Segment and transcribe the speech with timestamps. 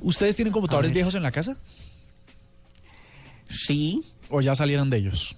[0.00, 1.56] ¿Ustedes tienen computadores viejos en la casa?
[3.48, 4.04] Sí.
[4.28, 5.36] ¿O ya salieron de ellos?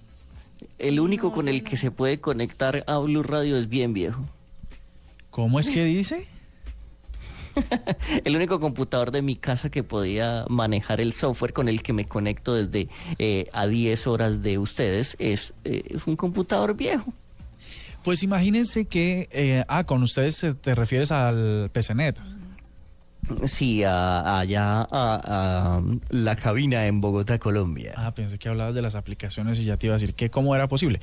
[0.77, 4.25] El único con el que se puede conectar a Blue Radio es bien viejo.
[5.29, 6.27] ¿Cómo es que dice?
[8.25, 12.05] el único computador de mi casa que podía manejar el software con el que me
[12.05, 17.13] conecto desde eh, a 10 horas de ustedes es, eh, es un computador viejo.
[18.03, 22.19] Pues imagínense que, eh, ah, con ustedes te refieres al PCNet.
[23.45, 27.93] Sí, allá a, la cabina en Bogotá, Colombia.
[27.95, 30.55] Ah, pensé que hablabas de las aplicaciones y ya te iba a decir que cómo
[30.55, 30.99] era posible.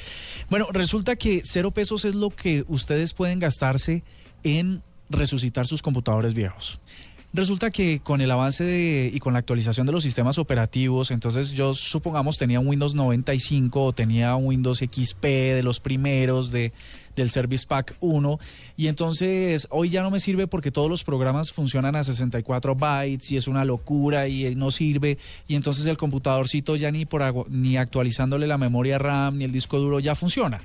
[0.50, 4.02] Bueno, resulta que cero pesos es lo que ustedes pueden gastarse
[4.42, 6.80] en resucitar sus computadores viejos.
[7.36, 11.50] Resulta que con el avance de, y con la actualización de los sistemas operativos, entonces
[11.50, 16.72] yo supongamos tenía un Windows 95 o tenía un Windows XP de los primeros de,
[17.14, 18.40] del Service Pack 1
[18.78, 23.30] y entonces hoy ya no me sirve porque todos los programas funcionan a 64 bytes
[23.30, 27.76] y es una locura y no sirve y entonces el computadorcito ya ni por ni
[27.76, 30.58] actualizándole la memoria RAM ni el disco duro ya funciona.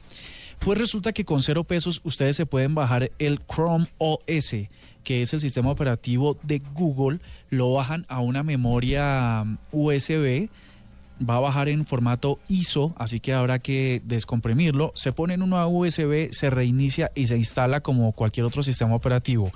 [0.62, 4.56] Pues resulta que con cero pesos ustedes se pueden bajar el Chrome OS
[5.04, 10.50] que es el sistema operativo de Google, lo bajan a una memoria um, USB,
[11.28, 15.68] va a bajar en formato ISO, así que habrá que descomprimirlo, se pone en una
[15.68, 19.52] USB, se reinicia y se instala como cualquier otro sistema operativo.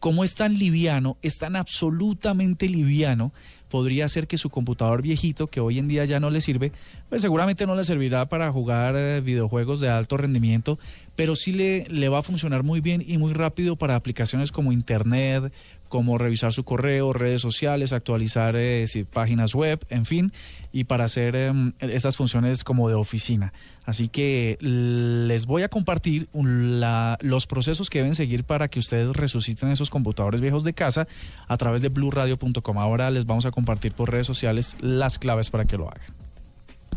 [0.00, 3.32] Como es tan liviano, es tan absolutamente liviano,
[3.74, 6.70] podría ser que su computador viejito, que hoy en día ya no le sirve,
[7.08, 10.78] pues seguramente no le servirá para jugar eh, videojuegos de alto rendimiento,
[11.16, 14.70] pero sí le, le va a funcionar muy bien y muy rápido para aplicaciones como
[14.70, 15.52] Internet,
[15.94, 20.32] como revisar su correo, redes sociales, actualizar eh, páginas web, en fin,
[20.72, 23.52] y para hacer em, esas funciones como de oficina.
[23.84, 29.68] Así que les voy a compartir los procesos que deben seguir para que ustedes resuciten
[29.70, 31.06] esos computadores viejos de casa
[31.46, 32.78] a través de blueradio.com.
[32.78, 36.14] Ahora les vamos a compartir por redes sociales las claves para que lo hagan.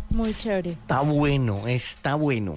[0.10, 0.72] Muy chévere.
[0.72, 2.56] Está bueno, está bueno.